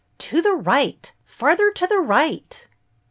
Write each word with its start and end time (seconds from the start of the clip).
To 0.17 0.41
the 0.41 0.53
right! 0.53 1.13
Farther 1.27 1.69
to 1.73 1.85
the 1.85 1.99
right!" 1.99 2.67